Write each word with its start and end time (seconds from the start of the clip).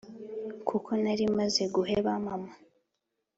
kuko 0.67 0.89
narimaze 1.03 1.63
guheba 1.75 2.11
mama 2.25 2.51